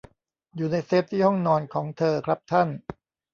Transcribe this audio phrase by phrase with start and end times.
[0.55, 2.69] อยู่ในเซฟที่ห้องนอนของเธอ ครับท่าน